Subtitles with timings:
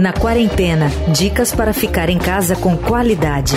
[0.00, 3.54] Na quarentena, dicas para ficar em casa com qualidade.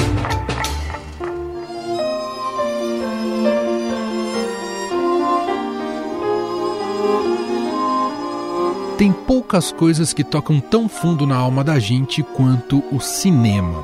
[8.96, 13.84] Tem poucas coisas que tocam tão fundo na alma da gente quanto o cinema.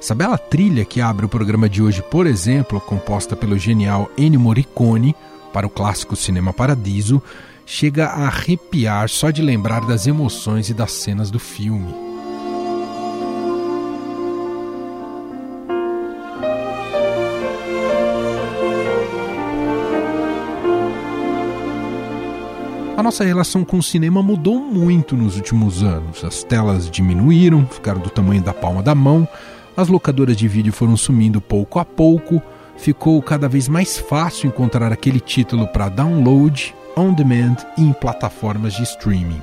[0.00, 4.38] Sabe a trilha que abre o programa de hoje, por exemplo, composta pelo genial Ennio
[4.38, 5.16] Morricone
[5.52, 7.20] para o clássico Cinema Paradiso,
[7.66, 11.92] chega a arrepiar só de lembrar das emoções e das cenas do filme.
[22.96, 26.24] A nossa relação com o cinema mudou muito nos últimos anos.
[26.24, 29.28] As telas diminuíram, ficaram do tamanho da palma da mão,
[29.76, 32.40] as locadoras de vídeo foram sumindo pouco a pouco,
[32.76, 38.74] ficou cada vez mais fácil encontrar aquele título para download, on demand e em plataformas
[38.74, 39.42] de streaming.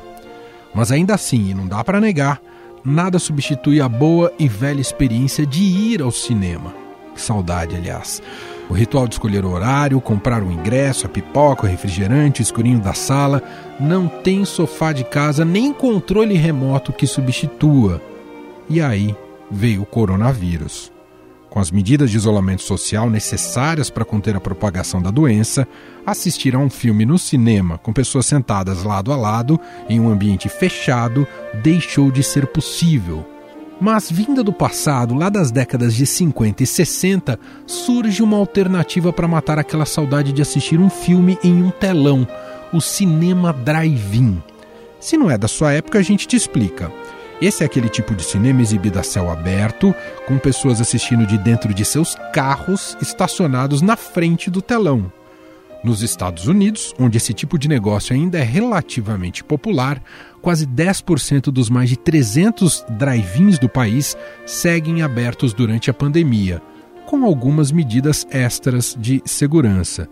[0.73, 2.41] Mas ainda assim, e não dá para negar,
[2.83, 6.73] nada substitui a boa e velha experiência de ir ao cinema.
[7.13, 8.21] Que saudade, aliás.
[8.69, 12.79] O ritual de escolher o horário, comprar o ingresso, a pipoca, o refrigerante, o escurinho
[12.79, 13.43] da sala,
[13.79, 18.01] não tem sofá de casa nem controle remoto que substitua.
[18.69, 19.15] E aí
[19.51, 20.92] veio o coronavírus.
[21.53, 25.67] Com as medidas de isolamento social necessárias para conter a propagação da doença,
[26.03, 30.49] assistir a um filme no cinema com pessoas sentadas lado a lado em um ambiente
[30.49, 31.27] fechado
[31.61, 33.23] deixou de ser possível
[33.79, 37.37] mas vinda do passado, lá das décadas de 50 e 60,
[37.67, 42.25] surge uma alternativa para matar aquela saudade de assistir um filme em um telão,
[42.71, 44.41] o cinema drive-in.
[45.01, 46.89] Se não é da sua época, a gente te explica.
[47.41, 49.93] Esse é aquele tipo de cinema exibido a céu aberto,
[50.27, 55.11] com pessoas assistindo de dentro de seus carros estacionados na frente do telão.
[55.83, 60.01] Nos Estados Unidos, onde esse tipo de negócio ainda é relativamente popular,
[60.41, 64.15] quase 10% dos mais de 300 drive-ins do país
[64.45, 66.61] seguem abertos durante a pandemia,
[67.05, 70.07] com algumas medidas extras de segurança.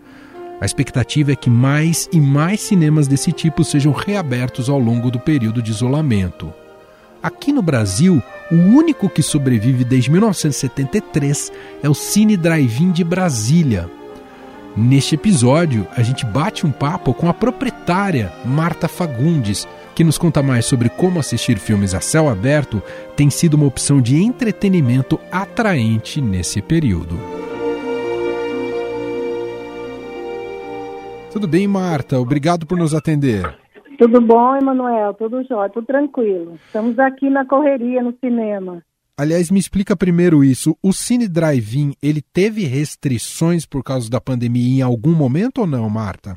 [0.60, 5.18] A expectativa é que mais e mais cinemas desse tipo sejam reabertos ao longo do
[5.18, 6.52] período de isolamento.
[7.22, 11.52] Aqui no Brasil, o único que sobrevive desde 1973
[11.82, 13.88] é o Cine Drive-In de Brasília,
[14.74, 20.42] Neste episódio, a gente bate um papo com a proprietária Marta Fagundes, que nos conta
[20.42, 22.82] mais sobre como assistir filmes a céu aberto
[23.14, 27.20] tem sido uma opção de entretenimento atraente nesse período.
[31.30, 32.18] Tudo bem, Marta?
[32.18, 33.61] Obrigado por nos atender.
[34.02, 35.14] Tudo bom, Emanuel?
[35.14, 36.58] Tudo jóia, tudo tranquilo.
[36.66, 38.82] Estamos aqui na correria no cinema.
[39.16, 40.76] Aliás, me explica primeiro isso.
[40.82, 45.88] O Cine Drive-In, ele teve restrições por causa da pandemia em algum momento ou não,
[45.88, 46.34] Marta?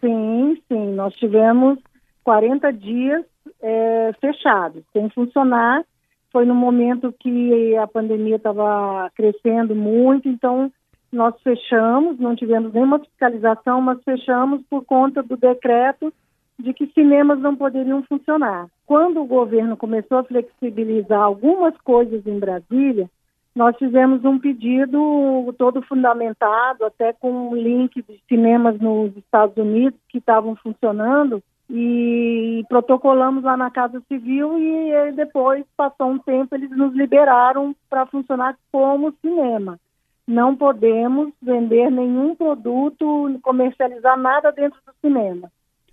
[0.00, 0.94] Sim, sim.
[0.94, 1.78] Nós tivemos
[2.24, 3.26] 40 dias
[3.60, 5.84] é, fechados, sem funcionar.
[6.32, 10.72] Foi no momento que a pandemia estava crescendo muito, então
[11.12, 16.10] nós fechamos, não tivemos nenhuma fiscalização, mas fechamos por conta do decreto
[16.58, 18.66] de que cinemas não poderiam funcionar.
[18.86, 23.10] Quando o governo começou a flexibilizar algumas coisas em Brasília,
[23.54, 29.98] nós fizemos um pedido todo fundamentado, até com um link de cinemas nos Estados Unidos
[30.08, 36.70] que estavam funcionando, e protocolamos lá na Casa Civil e depois, passou um tempo, eles
[36.70, 39.78] nos liberaram para funcionar como cinema.
[40.26, 45.50] Não podemos vender nenhum produto, comercializar nada dentro do cinema.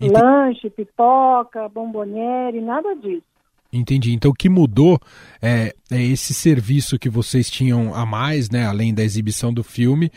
[0.10, 3.24] Lanche, pipoca, bomboniere, nada disso.
[3.72, 4.14] Entendi.
[4.14, 5.00] Então o que mudou
[5.42, 10.12] é, é, esse serviço que vocês tinham a mais, né, além da exibição do filme,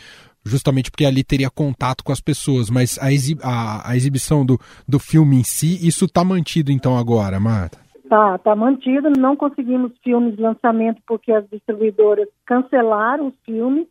[0.44, 4.58] justamente porque ali teria contato com as pessoas, mas a, exib a, a exibição do,
[4.86, 7.78] do filme em si, isso está mantido então agora, Marta?
[8.08, 9.10] Tá, tá mantido.
[9.18, 13.86] Não conseguimos filmes de lançamento porque as distribuidoras cancelaram os filmes.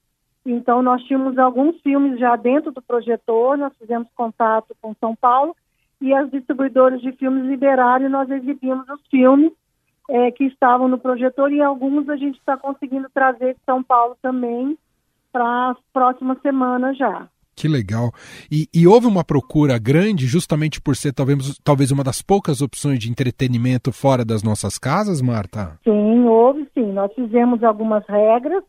[0.45, 5.55] Então nós tínhamos alguns filmes já dentro do projetor, nós fizemos contato com São Paulo
[6.01, 9.51] e as distribuidoras de filmes liberaram e nós exibimos os filmes
[10.09, 14.15] é, que estavam no projetor e alguns a gente está conseguindo trazer de São Paulo
[14.21, 14.77] também
[15.31, 17.27] para as próximas semanas já.
[17.55, 18.11] Que legal.
[18.51, 22.99] E, e, houve uma procura grande justamente por ser talvez, talvez uma das poucas opções
[22.99, 25.79] de entretenimento fora das nossas casas, Marta?
[25.83, 26.91] Sim, houve sim.
[26.91, 28.61] Nós fizemos algumas regras,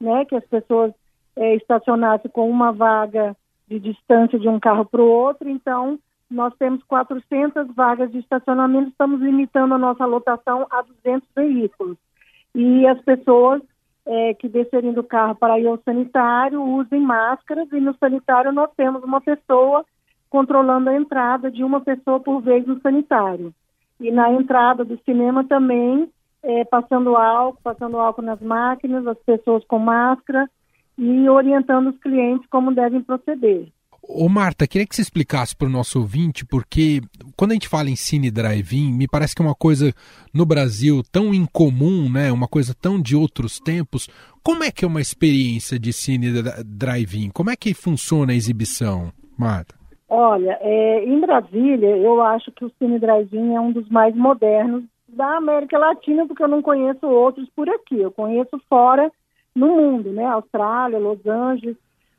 [0.00, 0.92] né, que as pessoas
[1.34, 3.36] é, estacionassem com uma vaga
[3.68, 5.98] de distância de um carro para o outro, então
[6.30, 11.96] nós temos 400 vagas de estacionamento, estamos limitando a nossa lotação a 200 veículos.
[12.54, 13.62] E as pessoas
[14.06, 18.70] é, que descerem do carro para ir ao sanitário usem máscaras e no sanitário nós
[18.76, 19.84] temos uma pessoa
[20.30, 23.52] controlando a entrada de uma pessoa por vez no sanitário.
[24.00, 26.08] E na entrada do cinema também,
[26.42, 30.48] é, passando álcool, passando álcool nas máquinas, as pessoas com máscara
[30.96, 33.68] e orientando os clientes como devem proceder.
[34.10, 37.02] Ô Marta, queria que você explicasse para o nosso ouvinte, porque
[37.36, 39.92] quando a gente fala em cine drive-in, me parece que é uma coisa
[40.32, 42.32] no Brasil tão incomum, né?
[42.32, 44.08] Uma coisa tão de outros tempos.
[44.42, 46.28] Como é que é uma experiência de cine
[46.64, 47.28] drive-in?
[47.28, 49.74] Como é que funciona a exibição, Marta?
[50.08, 54.84] Olha, é, em Brasília, eu acho que o cine drive-in é um dos mais modernos
[55.06, 58.00] da América Latina, porque eu não conheço outros por aqui.
[58.00, 59.12] Eu conheço fora
[59.54, 60.24] no mundo, né?
[60.24, 61.76] Austrália, Los Angeles.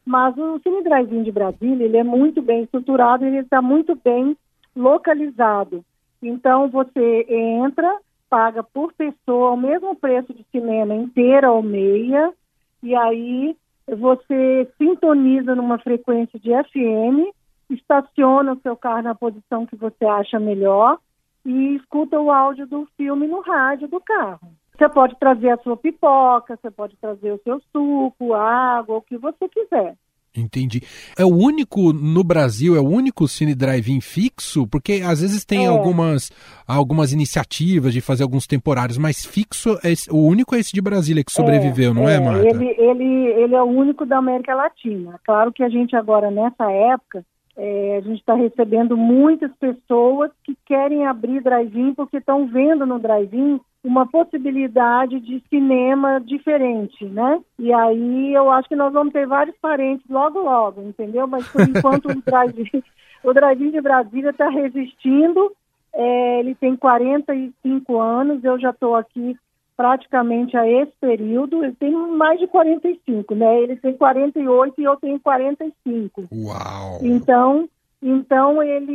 [0.09, 4.35] Mas o Cine Drive-In de Brasília, ele é muito bem estruturado, ele está muito bem
[4.75, 5.85] localizado.
[6.19, 7.95] Então, você entra,
[8.27, 12.33] paga por pessoa o mesmo preço de cinema inteira ou meia,
[12.81, 13.55] e aí
[13.87, 17.31] você sintoniza numa frequência de FM,
[17.69, 20.97] estaciona o seu carro na posição que você acha melhor
[21.45, 24.49] e escuta o áudio do filme no rádio do carro.
[24.79, 29.17] Você pode trazer a sua pipoca, você pode trazer o seu suco, água, o que
[29.17, 29.93] você quiser.
[30.33, 30.81] Entendi.
[31.17, 34.65] É o único no Brasil, é o único cine drive-in fixo?
[34.67, 35.67] Porque às vezes tem é.
[35.67, 36.31] algumas,
[36.65, 41.25] algumas iniciativas de fazer alguns temporários, mas fixo, é o único é esse de Brasília
[41.25, 42.47] que sobreviveu, é, não é, é, Marta?
[42.47, 45.19] Ele, ele, ele é o único da América Latina.
[45.25, 47.25] Claro que a gente agora, nessa época,
[47.57, 52.97] é, a gente está recebendo muitas pessoas que querem abrir drive-in porque estão vendo no
[52.97, 57.39] drive-in uma possibilidade de cinema diferente, né?
[57.57, 61.27] E aí eu acho que nós vamos ter vários parentes logo, logo, entendeu?
[61.27, 62.83] Mas por enquanto o drive-in
[63.23, 65.51] o drive de Brasília está resistindo.
[65.93, 69.35] É, ele tem 45 anos, eu já estou aqui
[69.75, 71.63] praticamente a esse período.
[71.63, 73.61] Ele tem mais de 45, né?
[73.61, 76.27] Ele tem 48 e eu tenho 45.
[76.31, 76.99] Uau!
[77.01, 77.67] Então,
[78.01, 78.93] então ele,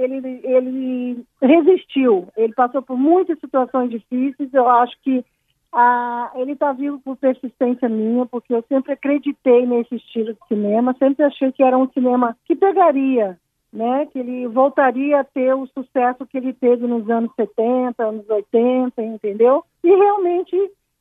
[0.00, 2.28] ele, ele resistiu.
[2.36, 4.52] Ele passou por muitas situações difíceis.
[4.52, 5.24] Eu acho que
[5.72, 10.96] ah, ele está vivo por persistência minha, porque eu sempre acreditei nesse estilo de cinema.
[10.98, 13.38] Sempre achei que era um cinema que pegaria
[13.72, 18.28] né, que ele voltaria a ter o sucesso que ele teve nos anos 70, anos
[18.28, 19.64] 80, entendeu?
[19.84, 20.56] E realmente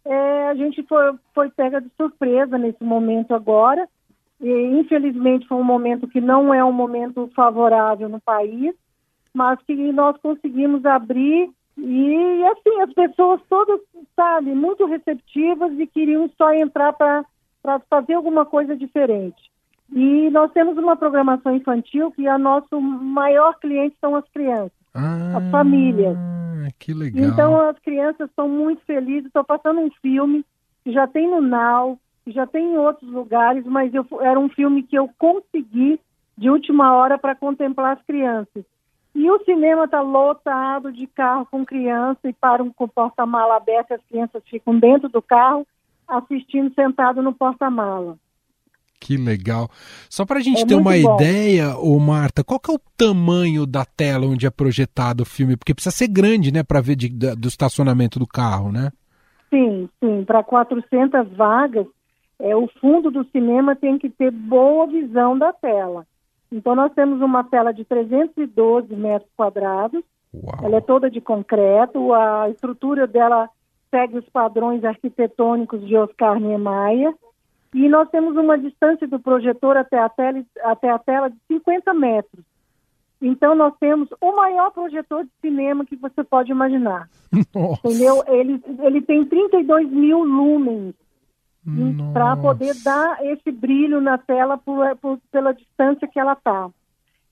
[0.05, 3.87] é, a gente foi, foi pega de surpresa nesse momento agora.
[4.41, 4.49] E,
[4.79, 8.75] infelizmente foi um momento que não é um momento favorável no país,
[9.33, 13.79] mas que nós conseguimos abrir e assim as pessoas todas,
[14.15, 17.23] sabe, muito receptivas e queriam só entrar para
[17.89, 19.51] fazer alguma coisa diferente.
[19.93, 25.37] E nós temos uma programação infantil que a nosso maior cliente são as crianças, ah,
[25.37, 26.17] as famílias.
[26.79, 27.25] Que legal.
[27.25, 29.27] Então as crianças estão muito felizes.
[29.27, 30.45] Estou passando um filme
[30.83, 31.97] que já tem no Now,
[32.31, 35.99] já tem em outros lugares, mas eu, era um filme que eu consegui
[36.37, 38.63] de última hora para contemplar as crianças.
[39.15, 44.01] E o cinema está lotado de carro com criança e para um porta-mala aberto, as
[44.03, 45.65] crianças ficam dentro do carro
[46.07, 48.17] assistindo sentado no porta-mala.
[48.99, 49.69] Que legal.
[50.09, 51.15] Só para a gente é ter uma bom.
[51.15, 55.55] ideia, ô Marta, qual que é o tamanho da tela onde é projetado o filme?
[55.55, 58.91] Porque precisa ser grande, né, para ver de, do estacionamento do carro, né?
[59.49, 60.23] Sim, sim.
[60.25, 61.87] Para 400 vagas,
[62.39, 66.05] é, o fundo do cinema tem que ter boa visão da tela.
[66.51, 70.03] Então, nós temos uma tela de 312 metros quadrados.
[70.33, 70.59] Uau.
[70.63, 72.13] Ela é toda de concreto.
[72.13, 73.49] A estrutura dela
[73.89, 77.13] segue os padrões arquitetônicos de Oscar Niemeyer.
[77.73, 81.93] E nós temos uma distância do projetor até a tela, até a tela de 50
[81.93, 82.45] metros.
[83.21, 87.09] Então nós temos o maior projetor de cinema que você pode imaginar.
[87.53, 87.81] Nossa.
[87.87, 88.23] Entendeu?
[88.27, 90.95] Ele, ele tem 32 mil lumens
[92.13, 96.69] para poder dar esse brilho na tela por, por, pela distância que ela está.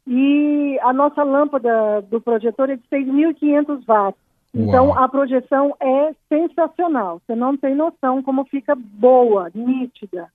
[0.07, 4.19] E a nossa lâmpada do projetor é de 6.500 watts.
[4.53, 5.03] Então Uau.
[5.03, 7.21] a projeção é sensacional.
[7.25, 10.29] Você não tem noção como fica boa, nítida.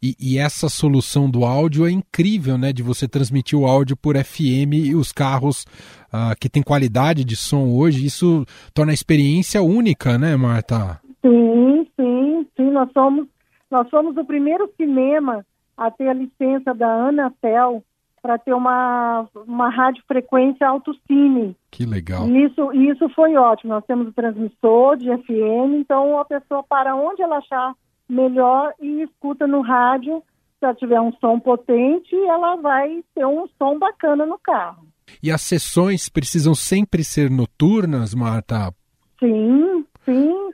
[0.00, 2.72] E, e, essa solução do áudio é incrível, né?
[2.72, 5.64] De você transmitir o áudio por FM e os carros
[6.12, 11.00] uh, que têm qualidade de som hoje, isso torna a experiência única, né, Marta?
[11.20, 12.27] Sim, sim,
[12.58, 12.70] sim.
[12.70, 13.26] Nós somos,
[13.70, 15.46] nós somos o primeiro cinema
[15.76, 17.82] a ter a licença da Anatel
[18.20, 21.56] para ter uma, uma radiofrequência autocine.
[21.70, 22.28] Que legal.
[22.28, 23.72] Isso, isso foi ótimo.
[23.72, 27.74] Nós temos o transmissor de FM, então a pessoa para onde ela achar
[28.08, 30.22] melhor e escuta no rádio.
[30.58, 34.84] Se ela tiver um som potente, ela vai ter um som bacana no carro.
[35.22, 38.74] E as sessões precisam sempre ser noturnas, Marta?
[39.20, 40.47] Sim, sim.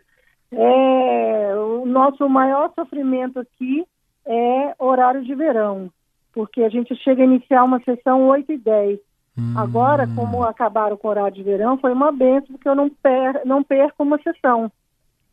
[0.56, 3.84] É, o nosso maior sofrimento aqui
[4.26, 5.90] é horário de verão
[6.34, 8.98] porque a gente chega a iniciar uma sessão 8 e 10.
[9.38, 9.54] Hum.
[9.56, 13.40] Agora, como acabaram com o horário de verão, foi uma benção, porque eu não, per
[13.44, 14.70] não perco uma sessão.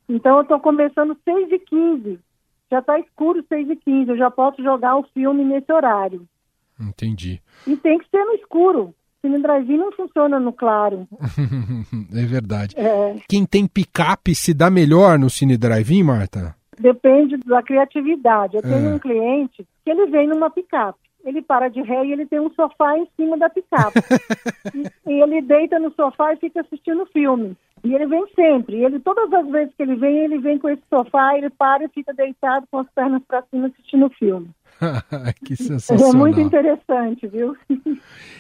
[0.08, 2.20] Então, eu estou começando 6 e 15
[2.70, 6.26] já está escuro 6 e 15 eu já posso jogar o filme nesse horário.
[6.80, 7.42] Entendi.
[7.68, 8.96] E tem que ser no escuro.
[9.22, 11.08] Cine Drive não funciona no claro.
[12.14, 12.76] é verdade.
[12.78, 13.16] É.
[13.30, 16.56] Quem tem picape se dá melhor no Cine Drive-In, Marta?
[16.80, 18.56] Depende da criatividade.
[18.56, 18.94] Eu tenho é.
[18.96, 21.00] um cliente que ele vem numa picape.
[21.24, 24.00] Ele para de ré e ele tem um sofá em cima da picape.
[24.74, 27.56] e, e ele deita no sofá e fica assistindo filme.
[27.84, 28.84] E ele vem sempre.
[28.84, 31.90] Ele todas as vezes que ele vem, ele vem com esse sofá, ele para e
[31.90, 34.50] fica deitado com as pernas para cima assistindo o filme.
[35.46, 36.14] que sensacional.
[36.14, 37.56] É muito interessante, viu?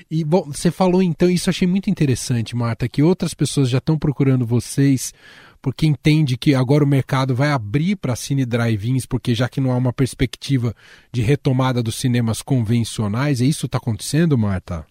[0.09, 3.97] e bom, você falou então, isso achei muito interessante, Marta, que outras pessoas já estão
[3.97, 5.13] procurando vocês
[5.61, 9.71] porque entende que agora o mercado vai abrir para cine drive-ins, porque já que não
[9.71, 10.73] há uma perspectiva
[11.11, 14.85] de retomada dos cinemas convencionais, é isso está acontecendo, Marta?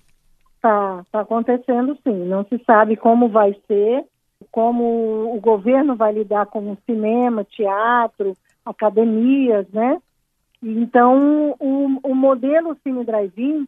[0.57, 2.25] Está tá acontecendo sim.
[2.27, 4.05] Não se sabe como vai ser,
[4.51, 10.01] como o governo vai lidar com o cinema, teatro, academias, né?
[10.63, 13.67] Então, o, o modelo Cine Drive-In,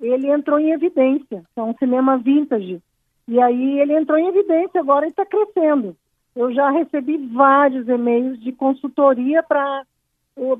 [0.00, 2.82] ele entrou em evidência, é um cinema vintage.
[3.28, 5.96] E aí ele entrou em evidência agora e está crescendo.
[6.34, 9.84] Eu já recebi vários e-mails de consultoria para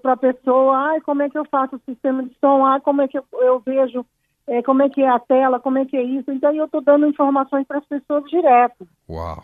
[0.05, 3.09] a pessoa, ai, como é que eu faço o sistema de som, ai, como é
[3.09, 4.07] que eu, eu vejo,
[4.47, 6.31] é, como é que é a tela, como é que é isso.
[6.31, 8.87] Então eu estou dando informações para as pessoas direto.
[9.09, 9.43] Uau!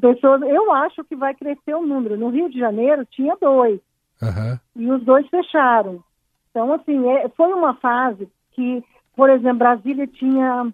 [0.00, 2.16] Pessoas, eu acho que vai crescer o número.
[2.16, 3.80] No Rio de Janeiro tinha dois
[4.22, 4.58] uhum.
[4.76, 6.02] e os dois fecharam.
[6.50, 8.82] Então assim, é, foi uma fase que,
[9.16, 10.72] por exemplo, Brasília tinha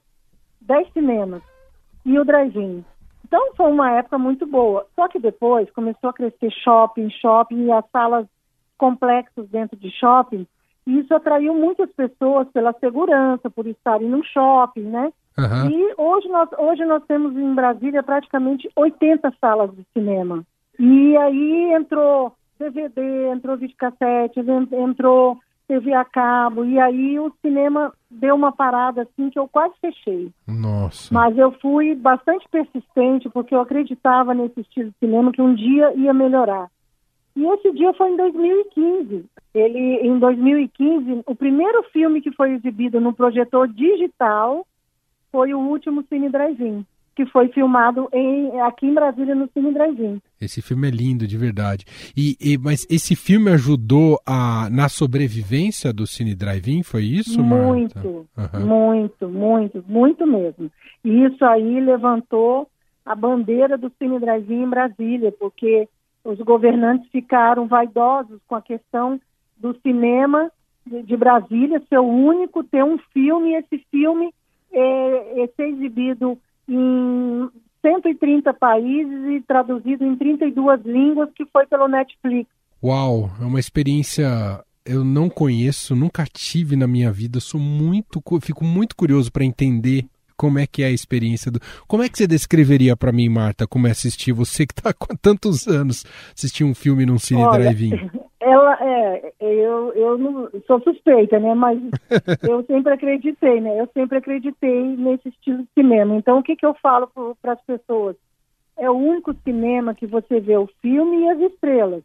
[0.60, 1.42] dez cinemas
[2.04, 2.84] e o drive-in.
[3.26, 4.86] Então foi uma época muito boa.
[4.94, 8.26] Só que depois começou a crescer shopping, shopping e as salas
[8.76, 10.46] complexos dentro de shopping.
[10.86, 15.12] E isso atraiu muitas pessoas pela segurança, por estarem no shopping, né?
[15.38, 15.70] Uhum.
[15.70, 20.44] E hoje nós, hoje nós temos em Brasília praticamente 80 salas de cinema.
[20.78, 24.40] E aí entrou DVD, entrou videocassete,
[24.72, 29.72] entrou TV a cabo, e aí o cinema deu uma parada assim que eu quase
[29.80, 30.32] fechei.
[30.46, 31.14] Nossa.
[31.14, 35.94] Mas eu fui bastante persistente porque eu acreditava nesse estilo de cinema que um dia
[35.94, 36.68] ia melhorar.
[37.36, 39.24] E esse dia foi em 2015.
[39.54, 44.66] Ele, em 2015, o primeiro filme que foi exibido no projetor digital
[45.30, 46.84] foi o último Cine Drive-In
[47.20, 50.22] que foi filmado em, aqui em Brasília no Cine Drive-In.
[50.40, 51.84] Esse filme é lindo, de verdade.
[52.16, 57.98] E, e, mas esse filme ajudou a, na sobrevivência do Cine Drive-In, foi isso, Muito,
[57.98, 58.66] uhum.
[58.66, 60.70] muito, muito, muito mesmo.
[61.04, 62.66] E isso aí levantou
[63.04, 65.88] a bandeira do Cine Drive-In em Brasília, porque
[66.24, 69.20] os governantes ficaram vaidosos com a questão
[69.58, 70.50] do cinema
[70.86, 74.32] de, de Brasília ser o único, ter um filme, e esse filme
[74.72, 77.48] é, é ser exibido em
[77.82, 82.50] 130 países e traduzido em 32 línguas, que foi pelo Netflix.
[82.82, 87.38] Uau, é uma experiência eu não conheço, nunca tive na minha vida.
[87.38, 91.60] Sou muito, fico muito curioso para entender como é que é a experiência do.
[91.86, 95.14] Como é que você descreveria para mim, Marta, como é assistir você que está com
[95.14, 98.10] tantos anos assistir um filme num cine drive-in?
[98.50, 101.54] Ela é, eu, eu não sou suspeita, né?
[101.54, 101.78] Mas
[102.48, 103.80] eu sempre acreditei, né?
[103.80, 106.16] Eu sempre acreditei nesse estilo de cinema.
[106.16, 107.08] Então, o que, que eu falo
[107.40, 108.16] para as pessoas?
[108.76, 112.02] É o único cinema que você vê o filme e as estrelas.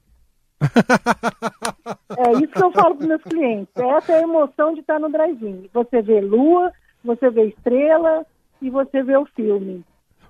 [2.18, 3.76] é isso que eu falo para meus clientes.
[3.76, 5.70] Essa é a emoção de estar no drive-in.
[5.74, 6.72] Você vê lua,
[7.04, 8.26] você vê estrela
[8.62, 9.84] e você vê o filme.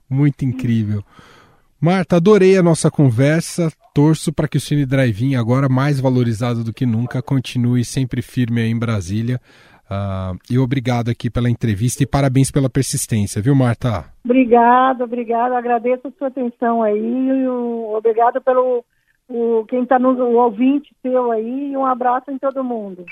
[0.10, 1.04] Muito incrível.
[1.80, 3.72] Marta, adorei a nossa conversa.
[3.96, 8.60] Torço para que o Cine Drive-In, agora mais valorizado do que nunca, continue sempre firme
[8.60, 9.40] aí em Brasília.
[9.86, 14.04] Uh, e obrigado aqui pela entrevista e parabéns pela persistência, viu, Marta?
[14.26, 15.58] Obrigada, obrigada.
[15.58, 17.48] Agradeço a sua atenção aí.
[17.96, 18.84] Obrigado pelo
[19.30, 21.72] o, quem está no o ouvinte seu aí.
[21.72, 23.06] E um abraço em todo mundo.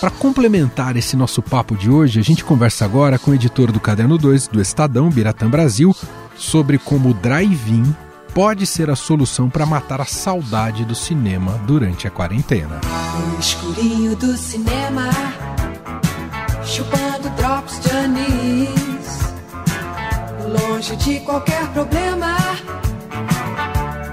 [0.00, 3.80] Para complementar esse nosso papo de hoje, a gente conversa agora com o editor do
[3.80, 5.92] Caderno 2 do Estadão, Biratã Brasil,
[6.36, 8.04] sobre como o drive-in
[8.34, 12.80] pode ser a solução para matar a saudade do cinema durante a quarentena.
[13.30, 15.08] No escurinho do cinema,
[16.64, 19.20] chupando drops de anis,
[20.48, 22.36] longe de qualquer problema,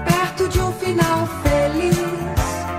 [0.06, 1.98] perto de um final feliz.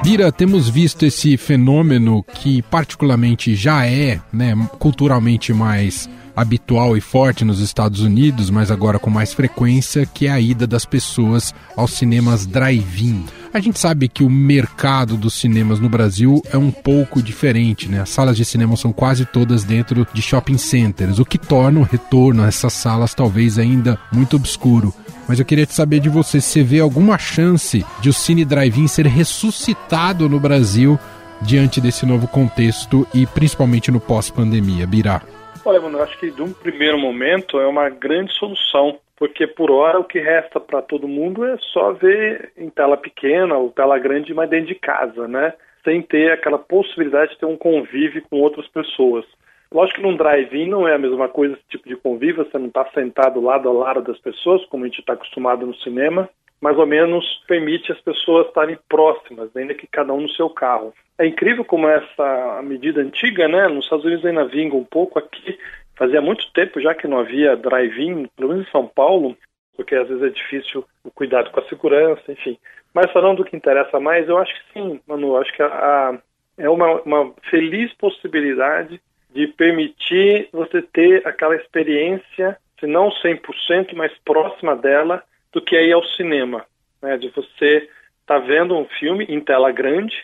[0.01, 7.45] Bira, temos visto esse fenômeno que particularmente já é, né, culturalmente mais habitual e forte
[7.45, 11.91] nos Estados Unidos, mas agora com mais frequência, que é a ida das pessoas aos
[11.91, 13.25] cinemas drive-in.
[13.53, 18.01] A gente sabe que o mercado dos cinemas no Brasil é um pouco diferente, né?
[18.01, 21.83] As salas de cinema são quase todas dentro de shopping centers, o que torna o
[21.83, 24.91] retorno a essas salas talvez ainda muito obscuro.
[25.27, 28.43] Mas eu queria te saber de você se você vê alguma chance de o Cine
[28.43, 30.99] Drive-In ser ressuscitado no Brasil
[31.43, 35.21] diante desse novo contexto e principalmente no pós-pandemia, Birá.
[35.65, 39.71] Olha, mano, eu acho que de um primeiro momento é uma grande solução, porque por
[39.71, 43.97] hora o que resta para todo mundo é só ver em tela pequena ou tela
[43.97, 45.53] grande, mas dentro de casa, né?
[45.85, 49.25] Sem ter aquela possibilidade de ter um convívio com outras pessoas.
[49.71, 52.67] Lógico que num drive-in não é a mesma coisa esse tipo de convívio, você não
[52.67, 56.29] está sentado lado a lado das pessoas, como a gente está acostumado no cinema,
[56.63, 60.93] mais ou menos permite as pessoas estarem próximas, ainda que cada um no seu carro.
[61.19, 63.67] É incrível como essa medida antiga, né?
[63.67, 65.59] Nos Estados Unidos ainda vinga um pouco aqui.
[65.97, 69.35] Fazia muito tempo já que não havia drive-in, pelo menos em São Paulo,
[69.75, 72.57] porque às vezes é difícil o cuidado com a segurança, enfim.
[72.93, 76.17] Mas falando do que interessa mais, eu acho que sim, Manu, acho que a, a,
[76.57, 79.01] é uma, uma feliz possibilidade
[79.35, 85.21] de permitir você ter aquela experiência, se não 100%, mas próxima dela,
[85.53, 86.65] do que é ir ao cinema.
[87.01, 87.17] Né?
[87.17, 87.87] De você
[88.21, 90.15] estar tá vendo um filme em tela grande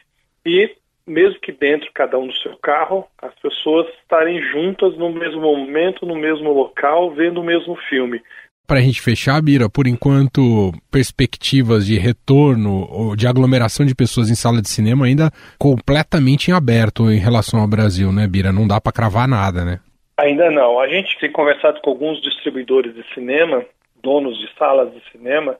[0.45, 5.41] e, mesmo que dentro, cada um do seu carro, as pessoas estarem juntas no mesmo
[5.41, 8.21] momento, no mesmo local, vendo o mesmo filme.
[8.65, 14.29] Para a gente fechar, Bira, por enquanto, perspectivas de retorno ou de aglomeração de pessoas
[14.29, 18.53] em sala de cinema ainda completamente em aberto em relação ao Brasil, né, Bira?
[18.53, 19.79] Não dá para cravar nada, né?
[20.19, 20.79] Ainda não.
[20.79, 23.65] A gente tem conversado com alguns distribuidores de cinema
[24.01, 25.57] donos de salas de cinema,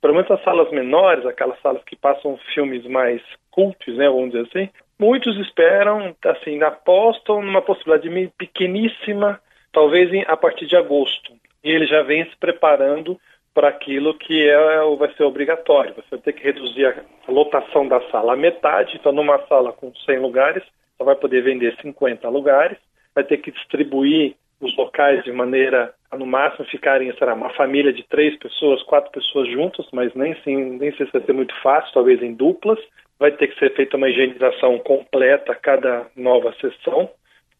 [0.00, 4.48] pelo menos as salas menores, aquelas salas que passam filmes mais cultos, né, vamos dizer
[4.48, 4.68] assim,
[4.98, 9.40] muitos esperam, assim, apostam numa possibilidade pequeníssima,
[9.72, 11.32] talvez a partir de agosto.
[11.62, 13.18] E ele já vem se preparando
[13.54, 14.56] para aquilo que é,
[14.96, 15.94] vai ser obrigatório.
[15.94, 19.94] Você vai ter que reduzir a lotação da sala à metade, então numa sala com
[19.94, 20.64] 100 lugares,
[20.96, 22.78] só vai poder vender 50 lugares,
[23.14, 27.92] vai ter que distribuir os locais de maneira a no máximo ficarem, será, uma família
[27.92, 31.54] de três pessoas, quatro pessoas juntas, mas nem, sim, nem sei se vai ser muito
[31.62, 32.78] fácil, talvez em duplas.
[33.18, 37.10] Vai ter que ser feita uma higienização completa a cada nova sessão.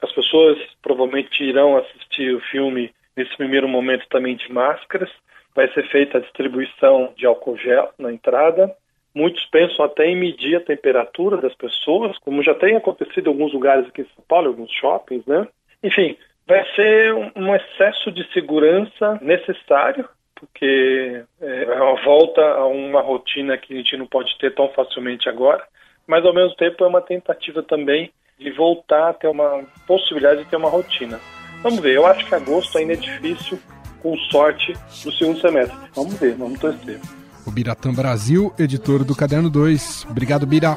[0.01, 5.11] As pessoas provavelmente irão assistir o filme nesse primeiro momento também de máscaras.
[5.55, 8.75] Vai ser feita a distribuição de álcool gel na entrada.
[9.15, 13.53] Muitos pensam até em medir a temperatura das pessoas, como já tem acontecido em alguns
[13.53, 15.47] lugares aqui em São Paulo, alguns shoppings, né?
[15.83, 23.01] Enfim, vai ser um excesso de segurança necessário, porque é, é uma volta a uma
[23.01, 25.63] rotina que a gente não pode ter tão facilmente agora,
[26.07, 30.51] mas ao mesmo tempo é uma tentativa também de voltar a ter uma possibilidade de
[30.51, 31.21] ter uma rotina.
[31.63, 33.59] Vamos ver, eu acho que agosto ainda é difícil,
[34.03, 34.73] com sorte,
[35.05, 35.77] no segundo semestre.
[35.95, 36.99] Vamos ver, vamos torcer.
[37.47, 40.07] O Biratã Brasil, editor do Caderno 2.
[40.11, 40.77] Obrigado, Bira.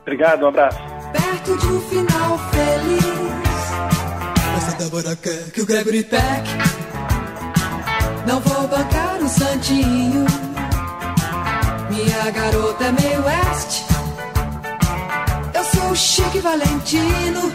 [0.00, 0.78] Obrigado, um abraço.
[1.12, 3.01] Perto de um final feliz
[4.92, 6.50] Débora quer que o Gregory Peck.
[8.26, 10.26] Não vou bancar o santinho.
[11.88, 13.84] Minha garota é meio oeste.
[15.54, 17.50] Eu sou o Chique Valentino.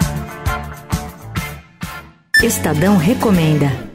[2.41, 3.86] Estadão Recomenda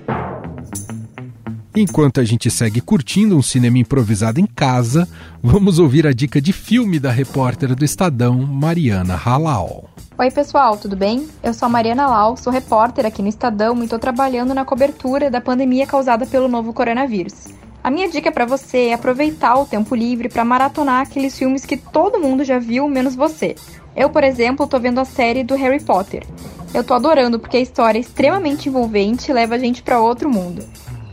[1.74, 5.08] Enquanto a gente segue curtindo um cinema improvisado em casa,
[5.42, 9.88] vamos ouvir a dica de filme da repórter do Estadão, Mariana Halal.
[10.18, 11.26] Oi, pessoal, tudo bem?
[11.42, 15.30] Eu sou a Mariana Lau, sou repórter aqui no Estadão e estou trabalhando na cobertura
[15.30, 17.46] da pandemia causada pelo novo coronavírus.
[17.82, 21.78] A minha dica para você é aproveitar o tempo livre para maratonar aqueles filmes que
[21.78, 23.56] todo mundo já viu, menos você.
[23.96, 26.26] Eu, por exemplo, estou vendo a série do Harry Potter.
[26.74, 30.28] Eu estou adorando porque a história é extremamente envolvente e leva a gente para outro
[30.28, 30.62] mundo.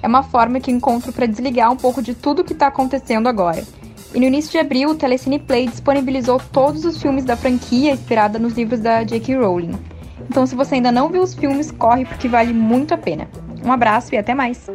[0.02, 3.28] É uma forma que encontro para desligar um pouco de tudo o que está acontecendo
[3.28, 3.64] agora.
[4.14, 8.40] E no início de abril, o Telecine Play disponibilizou todos os filmes da franquia inspirada
[8.40, 9.36] nos livros da J.K.
[9.36, 9.78] Rowling.
[10.30, 13.28] Então, se você ainda não viu os filmes, corre porque vale muito a pena.
[13.64, 14.70] Um abraço e até mais.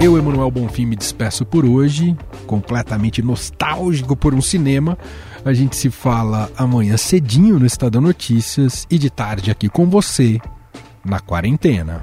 [0.00, 2.16] Eu, Emanuel Bonfim, me despeço por hoje,
[2.46, 4.98] completamente nostálgico por um cinema.
[5.44, 10.38] A gente se fala amanhã cedinho no Estadão Notícias e de tarde aqui com você
[11.04, 12.02] na quarentena.